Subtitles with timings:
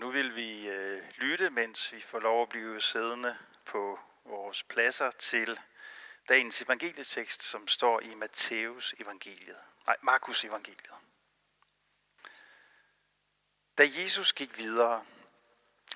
[0.00, 5.10] nu vil vi øh, lytte, mens vi får lov at blive siddende på vores pladser
[5.10, 5.60] til
[6.28, 9.56] dagens evangelietekst, som står i Matthæus evangeliet.
[9.86, 10.94] Nej, Markus evangeliet.
[13.78, 15.04] Da Jesus gik videre,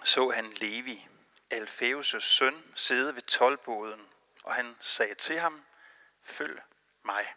[0.03, 1.09] så han Levi,
[1.55, 4.09] Alfæus' søn, sidde ved tolvboden,
[4.43, 5.65] og han sagde til ham,
[6.23, 6.63] følg
[7.03, 7.35] mig.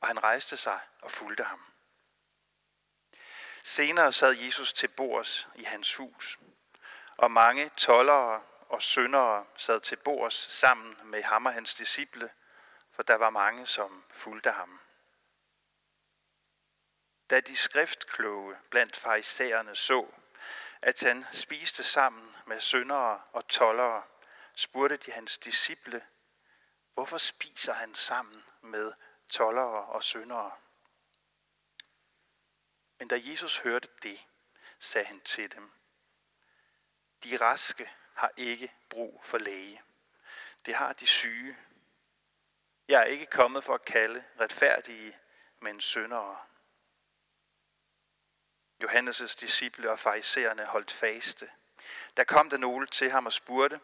[0.00, 1.73] Og han rejste sig og fulgte ham.
[3.66, 6.38] Senere sad Jesus til bords i hans hus,
[7.18, 12.30] og mange tollere og syndere sad til bords sammen med ham og hans disciple,
[12.92, 14.80] for der var mange, som fulgte ham.
[17.30, 20.06] Da de skriftkloge blandt farisæerne så,
[20.82, 24.02] at han spiste sammen med syndere og tollere,
[24.56, 26.04] spurgte de hans disciple,
[26.94, 28.92] hvorfor spiser han sammen med
[29.28, 30.52] tollere og syndere?
[33.04, 34.26] Men da Jesus hørte det,
[34.78, 35.70] sagde han til dem,
[37.24, 39.82] de raske har ikke brug for læge.
[40.66, 41.58] Det har de syge.
[42.88, 45.18] Jeg er ikke kommet for at kalde retfærdige,
[45.60, 46.38] men syndere.
[48.84, 51.50] Johannes' disciple og farisæerne holdt faste.
[52.16, 53.80] Der kom der nogle til ham og spurgte,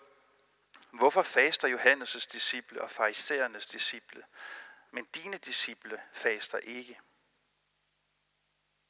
[0.91, 4.25] hvorfor faster Johannes' disciple og farisæernes disciple,
[4.91, 7.01] men dine disciple faster ikke?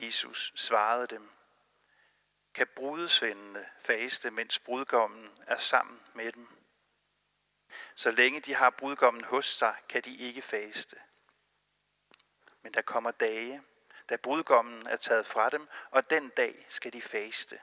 [0.00, 1.30] Jesus svarede dem,
[2.54, 6.48] kan brudesvendene faste, mens brudgommen er sammen med dem.
[7.94, 10.96] Så længe de har brudgommen hos sig, kan de ikke faste.
[12.62, 13.62] Men der kommer dage,
[14.08, 17.60] da brudgommen er taget fra dem, og den dag skal de faste.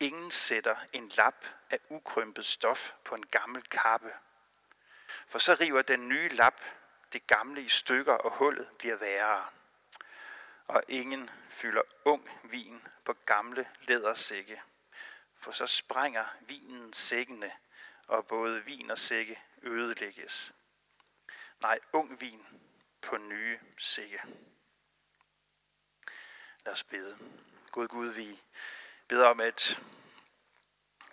[0.00, 4.14] Ingen sætter en lap af ukrympet stof på en gammel kappe,
[5.26, 6.60] for så river den nye lap
[7.12, 9.48] det gamle i stykker, og hullet bliver værre
[10.68, 14.62] og ingen fylder ung vin på gamle lædersække,
[15.38, 17.52] for så sprænger vinen sækkene,
[18.08, 20.52] og både vin og sække ødelægges.
[21.60, 22.46] Nej, ung vin
[23.02, 24.22] på nye sække.
[26.64, 27.18] Lad os bede.
[27.70, 28.42] Gud Gud, vi
[29.08, 29.82] beder om, at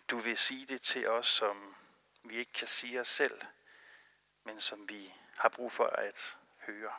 [0.09, 1.75] du vil sige det til os, som
[2.23, 3.41] vi ikke kan sige os selv,
[4.43, 6.93] men som vi har brug for at høre.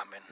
[0.00, 0.22] Amen.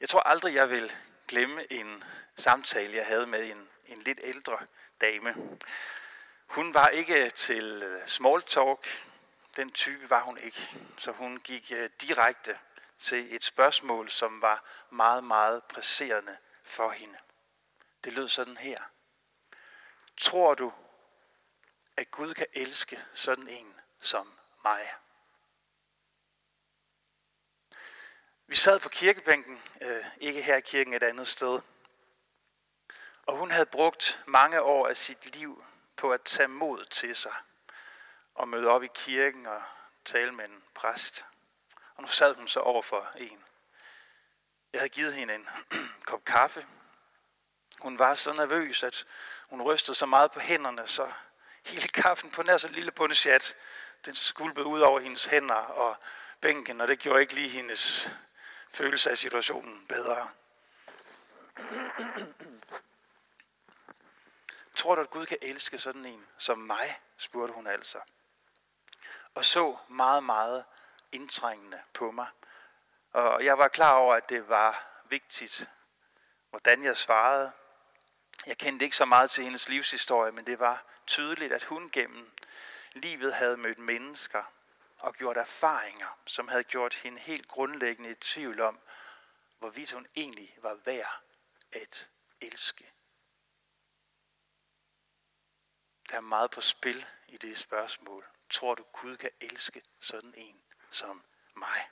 [0.00, 0.92] Jeg tror aldrig, jeg vil
[1.28, 2.04] glemme en
[2.36, 4.66] samtale, jeg havde med en, en lidt ældre
[5.00, 5.34] dame.
[6.46, 8.86] Hun var ikke til øh, small talk.
[9.56, 10.76] Den type var hun ikke.
[10.98, 12.58] Så hun gik øh, direkte
[12.98, 17.18] til et spørgsmål, som var meget, meget presserende for hende.
[18.04, 18.82] Det lød sådan her.
[20.16, 20.72] Tror du,
[21.96, 24.32] at Gud kan elske sådan en som
[24.64, 24.90] mig?
[28.50, 31.60] Vi sad på kirkebænken, øh, ikke her i kirken, et andet sted.
[33.26, 35.64] Og hun havde brugt mange år af sit liv
[35.96, 37.34] på at tage mod til sig
[38.34, 39.62] og møde op i kirken og
[40.04, 41.24] tale med en præst.
[41.96, 43.44] Og nu sad hun så over for en.
[44.72, 45.48] Jeg havde givet hende en
[46.08, 46.66] kop kaffe.
[47.80, 49.06] Hun var så nervøs, at
[49.48, 51.12] hun rystede så meget på hænderne, så
[51.66, 53.56] hele kaffen på nær så lille bundesjat,
[54.04, 55.96] den skulpede ud over hendes hænder og
[56.40, 58.10] bænken, og det gjorde ikke lige hendes
[58.70, 60.30] følelse af situationen bedre.
[64.76, 67.98] Tror du, at Gud kan elske sådan en som mig, spurgte hun altså.
[69.34, 70.64] Og så meget, meget
[71.12, 72.28] indtrængende på mig.
[73.12, 75.70] Og jeg var klar over, at det var vigtigt,
[76.50, 77.52] hvordan jeg svarede.
[78.46, 82.32] Jeg kendte ikke så meget til hendes livshistorie, men det var tydeligt, at hun gennem
[82.92, 84.44] livet havde mødt mennesker,
[85.00, 88.80] og gjort erfaringer, som havde gjort hende helt grundlæggende i tvivl om,
[89.58, 91.22] hvorvidt hun egentlig var værd
[91.72, 92.92] at elske.
[96.10, 98.24] Der er meget på spil i det spørgsmål.
[98.50, 101.24] Tror du, Gud kan elske sådan en som
[101.54, 101.90] mig?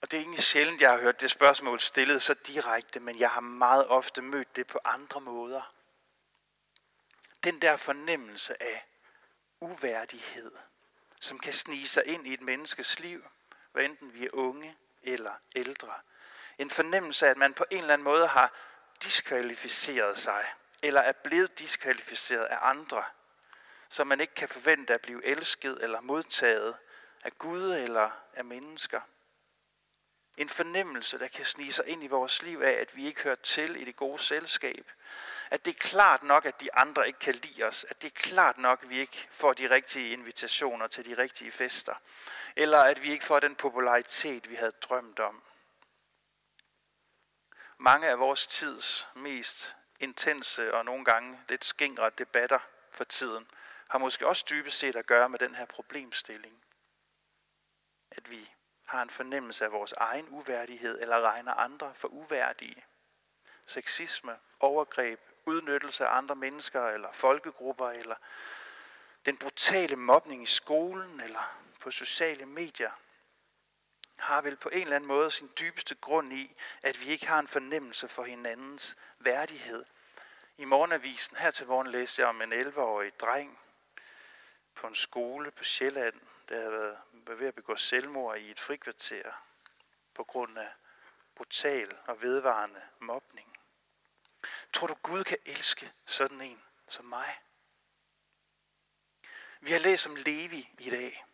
[0.00, 3.30] Og det er egentlig sjældent, jeg har hørt det spørgsmål stillet så direkte, men jeg
[3.30, 5.74] har meget ofte mødt det på andre måder.
[7.44, 8.86] Den der fornemmelse af,
[9.60, 10.52] uværdighed,
[11.20, 13.24] som kan snige sig ind i et menneskes liv,
[13.72, 15.94] hvad enten vi er unge eller ældre.
[16.58, 18.52] En fornemmelse af, at man på en eller anden måde har
[19.02, 20.44] diskvalificeret sig,
[20.82, 23.04] eller er blevet diskvalificeret af andre,
[23.88, 26.76] så man ikke kan forvente at blive elsket eller modtaget
[27.24, 29.00] af Gud eller af mennesker.
[30.36, 33.34] En fornemmelse, der kan snige sig ind i vores liv af, at vi ikke hører
[33.34, 34.90] til i det gode selskab,
[35.50, 37.84] at det er klart nok, at de andre ikke kan lide os.
[37.84, 41.52] At det er klart nok, at vi ikke får de rigtige invitationer til de rigtige
[41.52, 41.94] fester.
[42.56, 45.42] Eller at vi ikke får den popularitet, vi havde drømt om.
[47.78, 52.58] Mange af vores tids mest intense og nogle gange lidt skingre debatter
[52.90, 53.46] for tiden,
[53.88, 56.64] har måske også dybest set at gøre med den her problemstilling.
[58.10, 58.50] At vi
[58.86, 62.84] har en fornemmelse af vores egen uværdighed, eller regner andre for uværdige.
[63.66, 68.16] Sexisme, overgreb, udnyttelse af andre mennesker, eller folkegrupper, eller
[69.26, 72.90] den brutale mobning i skolen, eller på sociale medier,
[74.18, 77.38] har vel på en eller anden måde sin dybeste grund i, at vi ikke har
[77.38, 79.84] en fornemmelse for hinandens værdighed.
[80.58, 83.58] I morgenavisen her til morgen læste jeg om en 11-årig dreng
[84.74, 89.32] på en skole på Sjælland, der havde været ved at begå selvmord i et frikvarter
[90.14, 90.72] på grund af
[91.34, 93.55] brutal og vedvarende mobning.
[94.72, 97.40] Tror du Gud kan elske sådan en som mig?
[99.60, 101.24] Vi har læst om Levi i dag,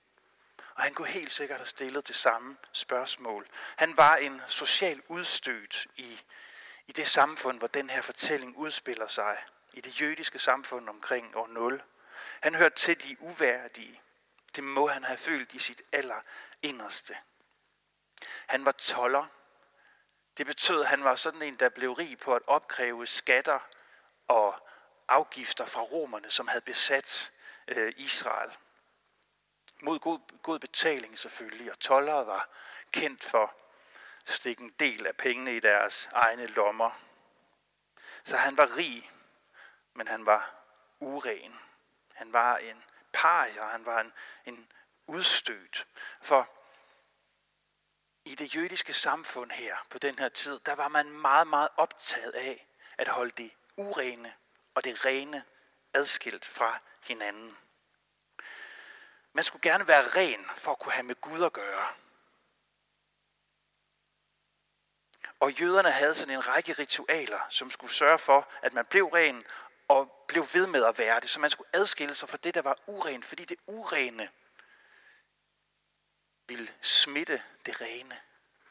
[0.75, 3.49] og han kunne helt sikkert have stillet det samme spørgsmål.
[3.77, 6.21] Han var en social udstødt i,
[6.87, 9.45] i det samfund, hvor den her fortælling udspiller sig.
[9.73, 11.83] I det jødiske samfund omkring år 0.
[12.41, 14.01] Han hørte til de uværdige.
[14.57, 16.21] Det må han have følt i sit aller
[16.63, 17.17] inderste.
[18.47, 19.27] Han var toller.
[20.37, 23.59] Det betød, at han var sådan en, der blev rig på at opkræve skatter
[24.29, 24.69] og
[25.09, 27.33] afgifter fra romerne, som havde besat
[27.69, 28.51] øh, Israel.
[29.83, 32.49] Mod god, god betaling selvfølgelig, og tollere var
[32.93, 36.91] kendt for at stikke en del af pengene i deres egne lommer.
[38.25, 39.11] Så han var rig,
[39.95, 40.55] men han var
[41.01, 41.59] uren.
[42.15, 44.13] Han var en parier, han var en,
[44.45, 44.69] en
[45.07, 45.87] udstødt.
[46.23, 46.62] For
[48.43, 52.67] det jødiske samfund her på den her tid, der var man meget, meget optaget af
[52.99, 54.35] at holde det urene
[54.75, 55.45] og det rene
[55.95, 57.57] adskilt fra hinanden.
[59.33, 61.87] Man skulle gerne være ren for at kunne have med Gud at gøre.
[65.41, 69.43] Og jøderne havde sådan en række ritualer, som skulle sørge for, at man blev ren
[69.89, 71.31] og blev ved med at være det.
[71.31, 74.29] Så man skulle adskille sig fra det, der var urent, fordi det urene
[76.49, 78.21] ville smitte det rene.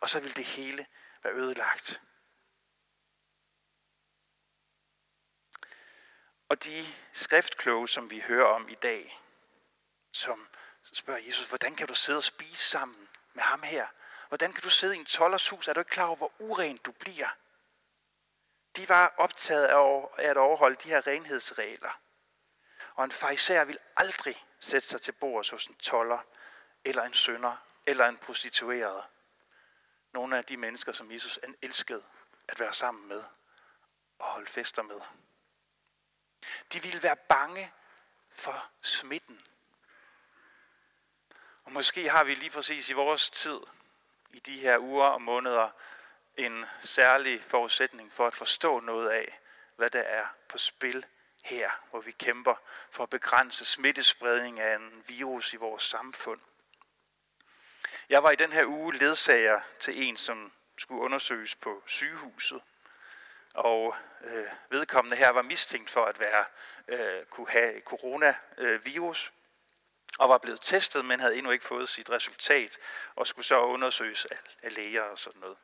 [0.01, 0.85] Og så ville det hele
[1.23, 2.01] være ødelagt.
[6.49, 9.21] Og de skriftkloge, som vi hører om i dag,
[10.11, 10.47] som
[10.93, 13.87] spørger Jesus, hvordan kan du sidde og spise sammen med ham her?
[14.27, 15.67] Hvordan kan du sidde i en tollers hus?
[15.67, 17.37] Er du ikke klar over, hvor urent du bliver?
[18.75, 22.01] De var optaget af at overholde de her renhedsregler.
[22.95, 26.19] Og en fariser vil aldrig sætte sig til bords hos en toller,
[26.85, 27.55] eller en sønder,
[27.87, 29.03] eller en prostitueret.
[30.13, 32.03] Nogle af de mennesker, som Jesus elskede
[32.47, 33.23] at være sammen med
[34.19, 35.01] og holde fester med.
[36.73, 37.73] De ville være bange
[38.29, 39.41] for smitten.
[41.63, 43.59] Og måske har vi lige præcis i vores tid,
[44.33, 45.69] i de her uger og måneder,
[46.37, 49.39] en særlig forudsætning for at forstå noget af,
[49.75, 51.05] hvad der er på spil
[51.43, 52.55] her, hvor vi kæmper
[52.89, 56.41] for at begrænse smittespredning af en virus i vores samfund.
[58.11, 62.61] Jeg var i den her uge ledsager til en, som skulle undersøges på sygehuset.
[63.53, 66.45] Og øh, vedkommende her var mistænkt for at være
[66.87, 69.31] øh, kunne have coronavirus
[70.19, 72.77] og var blevet testet, men havde endnu ikke fået sit resultat
[73.15, 75.57] og skulle så undersøges af, af læger og sådan noget.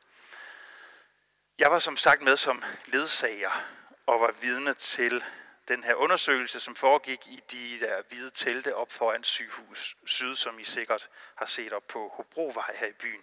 [1.58, 3.62] Jeg var som sagt med som ledsager
[4.06, 5.24] og var vidne til
[5.68, 10.58] den her undersøgelse, som foregik i de der hvide telte op foran sygehus syd, som
[10.58, 13.22] I sikkert har set op på Hobrovej her i byen.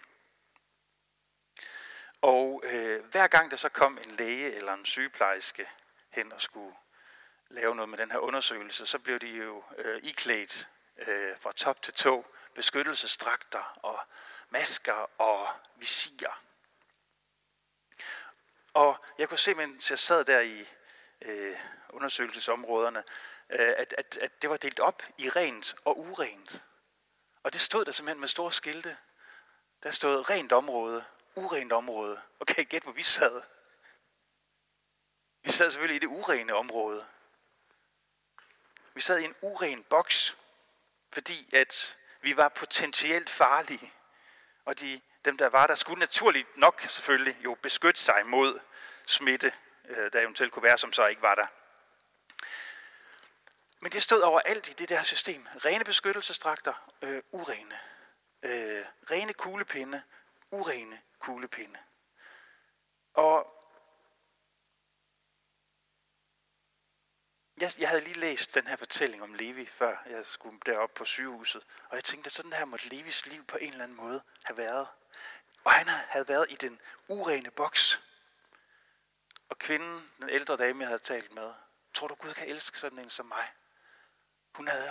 [2.22, 5.68] Og øh, hver gang der så kom en læge eller en sygeplejerske
[6.10, 6.76] hen og skulle
[7.48, 11.82] lave noget med den her undersøgelse, så blev de jo øh, iklædt øh, fra top
[11.82, 14.00] til tå beskyttelsesdragter og
[14.50, 16.42] masker og visirer.
[18.74, 20.68] Og jeg kunne se, mens jeg sad der i
[21.22, 21.56] øh,
[21.96, 23.04] undersøgelsesområderne,
[23.50, 26.64] øh, at, at, at det var delt op i rent og urent.
[27.42, 28.96] Og det stod der simpelthen med store skilte.
[29.82, 32.20] Der stod rent område, urent område.
[32.40, 33.42] Og kan I gætte, hvor vi sad?
[35.42, 37.06] Vi sad selvfølgelig i det urene område.
[38.94, 40.36] Vi sad i en uren boks,
[41.12, 43.92] fordi at vi var potentielt farlige.
[44.64, 48.60] Og de dem, der var der, skulle naturligt nok selvfølgelig jo beskytte sig mod
[49.06, 49.52] smitte,
[49.88, 51.46] øh, der eventuelt kunne være, som så ikke var der.
[53.80, 55.46] Men det stod overalt i det der system.
[55.64, 57.78] Rene beskyttelsestrakter, øh, urene.
[58.42, 60.02] Øh, rene kuglepinde,
[60.50, 61.78] urene kuglepinde.
[63.14, 63.56] Og
[67.60, 71.04] Jeg, jeg havde lige læst den her fortælling om Levi, før jeg skulle derop på
[71.04, 71.62] sygehuset.
[71.88, 74.56] Og jeg tænkte, at sådan her måtte Levis liv på en eller anden måde have
[74.56, 74.88] været.
[75.64, 78.02] Og han havde været i den urene boks.
[79.48, 81.52] Og kvinden, den ældre dame, jeg havde talt med,
[81.94, 83.52] tror du Gud kan elske sådan en som mig?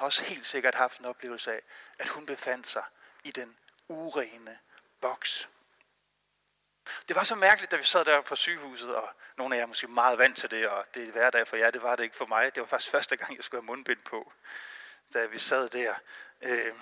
[0.05, 1.61] Også helt sikkert haft en oplevelse af,
[1.99, 2.83] at hun befandt sig
[3.23, 3.57] i den
[3.87, 4.59] urene
[5.01, 5.49] boks.
[7.07, 9.67] Det var så mærkeligt, da vi sad der på sygehuset, og nogle af jer er
[9.67, 12.15] måske meget vant til det, og det er hverdag for jer, det var det ikke
[12.15, 12.55] for mig.
[12.55, 14.33] Det var faktisk første gang, jeg skulle have mundbind på,
[15.13, 15.95] da vi sad der.
[16.41, 16.73] Øh,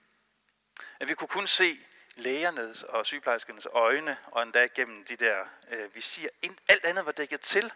[1.00, 1.78] at vi kunne kun se
[2.14, 6.28] lægernes og sygeplejerskernes øjne, og endda gennem de der øh, visir.
[6.68, 7.72] Alt andet var dækket til.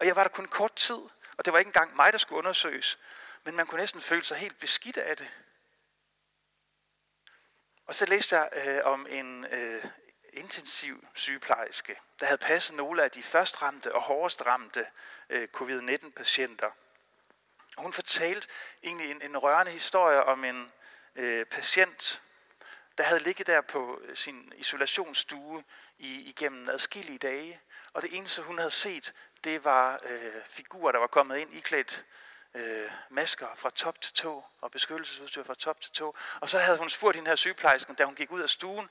[0.00, 1.00] Og jeg var der kun kort tid,
[1.36, 2.98] og det var ikke engang mig, der skulle undersøges.
[3.46, 5.34] Men man kunne næsten føle sig helt beskidt af det.
[7.86, 9.84] Og så læste jeg øh, om en øh,
[10.32, 14.86] intensiv sygeplejerske, der havde passet nogle af de først ramte og hårdest ramte
[15.28, 16.70] øh, covid-19-patienter.
[17.78, 18.48] Hun fortalte
[18.82, 20.72] egentlig en, en rørende historie om en
[21.14, 22.22] øh, patient,
[22.98, 25.64] der havde ligget der på øh, sin isolationsstue
[25.98, 27.60] i, igennem adskillige dage,
[27.92, 32.04] og det eneste, hun havde set, det var øh, figurer, der var kommet ind iklædt
[32.56, 36.16] øh, masker fra top til tå og beskyttelsesudstyr fra top til tå.
[36.40, 38.88] Og så havde hun spurgt hende her sygeplejersken, da hun gik ud af stuen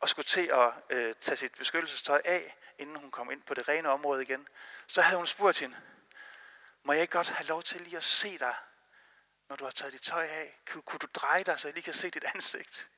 [0.00, 3.68] og skulle til at øh, tage sit beskyttelsestøj af, inden hun kom ind på det
[3.68, 4.48] rene område igen.
[4.86, 5.76] Så havde hun spurgt hende,
[6.82, 8.54] må jeg ikke godt have lov til lige at se dig,
[9.48, 10.60] når du har taget dit tøj af?
[10.70, 12.88] Kunne, kunne du dreje dig, så jeg lige kan se dit ansigt?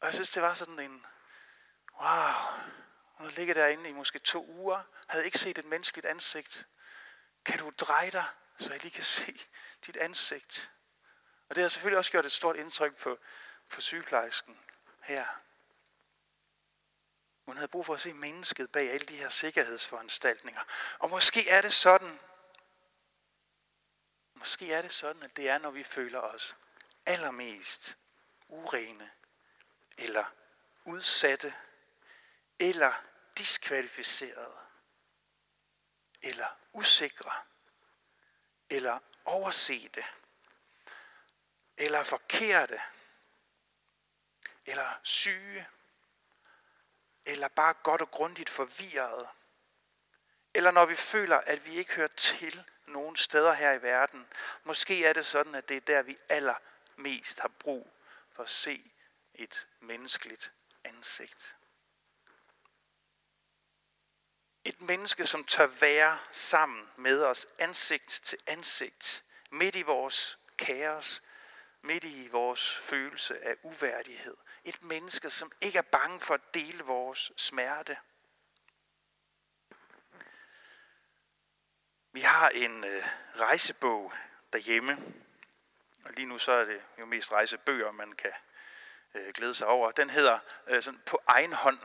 [0.00, 1.06] Og jeg synes, det var sådan en,
[2.00, 2.32] wow,
[3.14, 6.66] hun havde ligget derinde i måske to uger, havde ikke set et menneskeligt ansigt.
[7.44, 8.24] Kan du dreje dig,
[8.58, 9.46] så jeg lige kan se
[9.86, 10.70] dit ansigt?
[11.48, 13.18] Og det har selvfølgelig også gjort et stort indtryk på,
[13.68, 14.60] på sygeplejersken
[15.02, 15.26] her.
[17.44, 20.62] Hun havde brug for at se mennesket bag alle de her sikkerhedsforanstaltninger.
[20.98, 22.18] Og måske er det sådan,
[24.34, 26.56] måske er det sådan, at det er, når vi føler os
[27.06, 27.98] allermest
[28.48, 29.10] urene,
[29.98, 30.24] eller
[30.84, 31.54] udsatte,
[32.58, 32.92] eller
[33.38, 34.58] diskvalificerede,
[36.22, 36.46] eller
[36.78, 37.32] usikre,
[38.70, 40.04] eller oversete,
[41.76, 42.80] eller forkerte,
[44.66, 45.68] eller syge,
[47.26, 49.28] eller bare godt og grundigt forvirrede,
[50.54, 54.26] eller når vi føler, at vi ikke hører til nogen steder her i verden.
[54.64, 57.92] Måske er det sådan, at det er der, vi allermest har brug
[58.32, 58.92] for at se
[59.34, 60.52] et menneskeligt
[60.84, 61.56] ansigt.
[64.68, 71.22] Et menneske, som tør være sammen med os ansigt til ansigt, midt i vores kaos,
[71.82, 74.36] midt i vores følelse af uværdighed.
[74.64, 77.96] Et menneske, som ikke er bange for at dele vores smerte.
[82.12, 83.04] Vi har en øh,
[83.36, 84.12] rejsebog
[84.52, 84.98] derhjemme,
[86.04, 88.32] og lige nu så er det jo mest rejsebøger, man kan
[89.14, 89.90] øh, glæde sig over.
[89.90, 91.78] Den hedder øh, sådan, På egen hånd.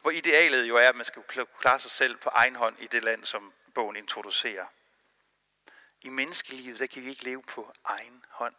[0.00, 1.22] Hvor idealet jo er, at man skal
[1.60, 4.66] klare sig selv på egen hånd i det land, som bogen introducerer.
[6.02, 8.54] I menneskelivet, der kan vi ikke leve på egen hånd.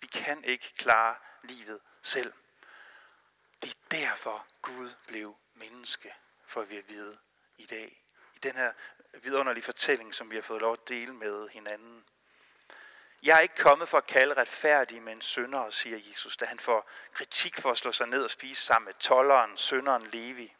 [0.00, 2.32] Vi kan ikke klare livet selv.
[3.62, 6.14] Det er derfor Gud blev menneske,
[6.46, 7.18] for vi at vide
[7.58, 8.04] i dag.
[8.34, 8.72] I den her
[9.12, 12.04] vidunderlige fortælling, som vi har fået lov at dele med hinanden.
[13.22, 16.90] Jeg er ikke kommet for at kalde retfærdige, men syndere, siger Jesus, da han får
[17.12, 20.54] kritik for at slå sig ned og spise sammen med tolleren, synderen Levi.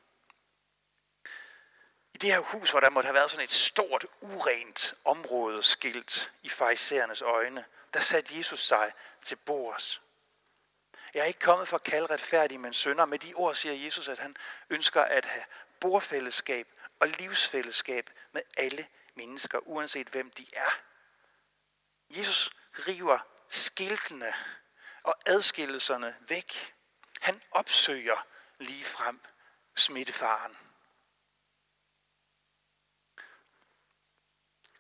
[2.15, 6.33] I det her hus, hvor der måtte have været sådan et stort, urent område skilt
[6.43, 7.65] i farisæernes øjne,
[7.95, 8.93] der satte Jesus sig
[9.23, 10.03] til bords.
[11.15, 13.07] Jeg er ikke kommet for at kalde retfærdige, men syndere.
[13.07, 14.37] Med de ord siger Jesus, at han
[14.71, 15.45] ønsker at have
[15.81, 16.69] bordfællesskab
[17.01, 20.71] og livsfællesskab med alle mennesker, uanset hvem de er.
[22.17, 24.35] Jesus river skiltene
[25.03, 26.75] og adskillelserne væk.
[27.21, 28.27] Han opsøger
[28.59, 29.21] lige frem
[29.77, 30.57] smittefaren.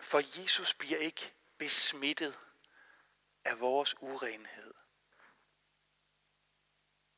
[0.00, 2.38] For Jesus bliver ikke besmittet
[3.44, 4.74] af vores urenhed.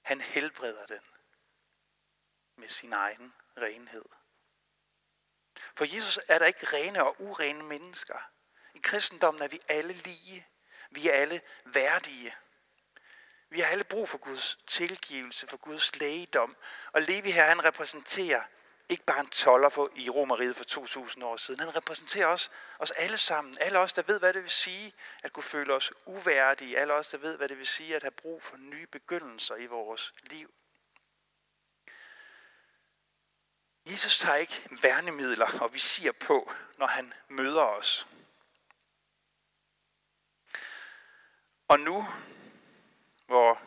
[0.02, 1.06] Han helbreder den
[2.56, 4.04] med sin egen renhed.
[5.56, 8.33] For Jesus er der ikke rene og urene mennesker.
[8.74, 10.46] I kristendommen er vi alle lige.
[10.90, 12.34] Vi er alle værdige.
[13.48, 16.56] Vi har alle brug for Guds tilgivelse, for Guds lægedom.
[16.92, 18.42] Og Levi her, han repræsenterer
[18.88, 21.60] ikke bare en toller for, i Romeriet for 2000 år siden.
[21.60, 23.56] Han repræsenterer os, os alle sammen.
[23.60, 24.92] Alle os, der ved, hvad det vil sige
[25.24, 26.78] at kunne føle os uværdige.
[26.78, 29.66] Alle os, der ved, hvad det vil sige at have brug for nye begyndelser i
[29.66, 30.54] vores liv.
[33.86, 38.06] Jesus tager ikke værnemidler og vi siger på, når han møder os.
[41.68, 42.06] Og nu,
[43.26, 43.62] hvor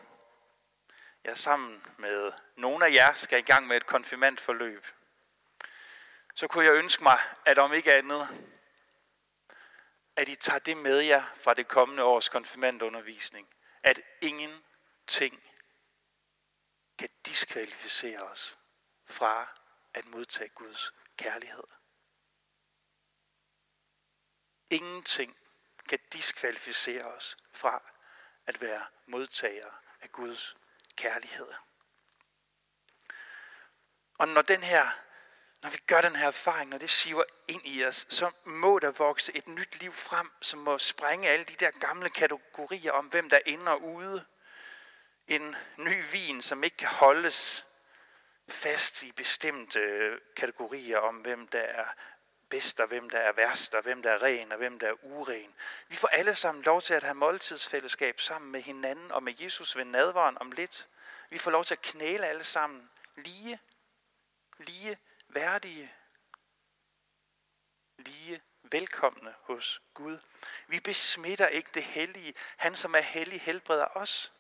[1.23, 4.85] jeg sammen med nogle af jer skal i gang med et konfirmandforløb,
[6.35, 8.49] så kunne jeg ønske mig, at om ikke andet,
[10.15, 13.47] at I tager det med jer fra det kommende års konfirmandundervisning,
[13.83, 15.43] at ingenting
[16.97, 18.57] kan diskvalificere os
[19.05, 19.47] fra
[19.93, 21.63] at modtage Guds kærlighed.
[24.71, 25.37] Ingenting
[25.87, 27.91] kan diskvalificere os fra
[28.47, 30.57] at være modtagere af Guds
[30.95, 31.47] kærlighed.
[34.17, 34.89] Og når den her,
[35.61, 38.91] når vi gør den her erfaring, når det siver ind i os, så må der
[38.91, 43.29] vokse et nyt liv frem, som må sprænge alle de der gamle kategorier om, hvem
[43.29, 44.25] der er inde og ude.
[45.27, 47.65] En ny vin, som ikke kan holdes
[48.49, 51.87] fast i bestemte kategorier om, hvem der er
[52.49, 55.03] bedst, og hvem der er værst, og hvem der er ren, og hvem der er
[55.03, 55.55] uren.
[55.87, 59.75] Vi får alle sammen lov til at have måltidsfællesskab sammen med hinanden og med Jesus
[59.75, 60.87] ved nadvaren om lidt.
[61.29, 63.59] Vi får lov til at knæle alle sammen lige,
[64.57, 65.93] lige værdige,
[67.97, 70.19] lige velkomne hos Gud.
[70.67, 72.33] Vi besmitter ikke det hellige.
[72.57, 74.33] Han, som er hellig, helbreder os.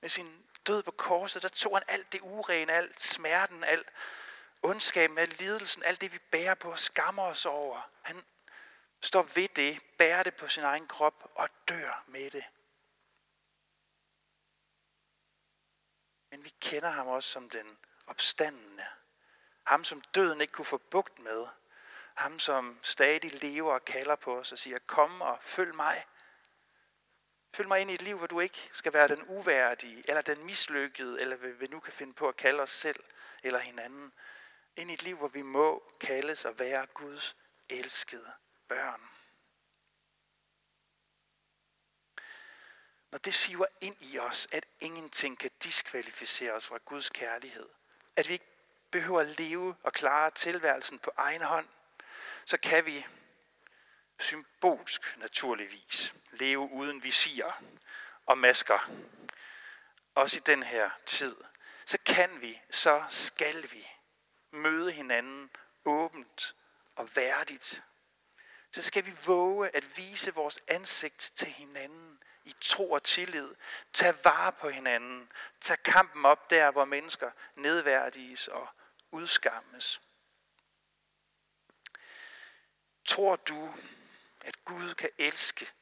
[0.00, 3.88] Med sin død på korset, der tog han alt det urene, alt smerten, alt
[4.64, 7.90] ondskaben, al lidelsen, alt det vi bærer på og skammer os over.
[8.02, 8.24] Han
[9.00, 12.44] står ved det, bærer det på sin egen krop og dør med det.
[16.30, 18.86] Men vi kender ham også som den opstandende.
[19.64, 21.46] Ham, som døden ikke kunne få bugt med.
[22.14, 26.04] Ham, som stadig lever og kalder på os og siger, kom og følg mig.
[27.54, 30.44] Følg mig ind i et liv, hvor du ikke skal være den uværdige, eller den
[30.46, 33.04] mislykkede, eller hvad vi nu kan finde på at kalde os selv
[33.42, 34.12] eller hinanden.
[34.76, 37.36] Ind i et liv, hvor vi må kaldes at være Guds
[37.68, 38.32] elskede
[38.68, 39.00] børn.
[43.10, 47.68] Når det siver ind i os, at ingenting kan diskvalificere os fra Guds kærlighed,
[48.16, 48.46] at vi ikke
[48.90, 51.68] behøver at leve og klare tilværelsen på egen hånd,
[52.44, 53.06] så kan vi
[54.18, 57.62] symbolsk naturligvis leve uden visir
[58.26, 58.90] og masker.
[60.14, 61.36] Også i den her tid.
[61.84, 63.88] Så kan vi, så skal vi
[64.54, 65.50] møde hinanden
[65.84, 66.54] åbent
[66.96, 67.84] og værdigt.
[68.70, 73.54] Så skal vi våge at vise vores ansigt til hinanden i tro og tillid.
[73.92, 75.32] Tag vare på hinanden.
[75.60, 78.68] Tag kampen op der, hvor mennesker nedværdiges og
[79.10, 80.00] udskammes.
[83.04, 83.74] Tror du,
[84.40, 85.72] at Gud kan elske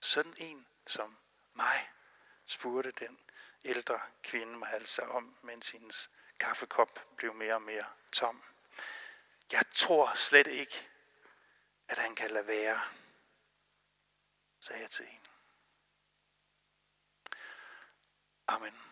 [0.00, 1.18] sådan en som
[1.54, 1.90] mig,
[2.46, 3.18] spurgte den
[3.64, 8.42] ældre kvinde mig altså om, mens hendes kaffekop blev mere og mere tom.
[9.52, 10.88] Jeg tror slet ikke,
[11.88, 12.80] at han kan lade være,
[14.60, 15.28] sagde jeg til hende.
[18.48, 18.85] Amen.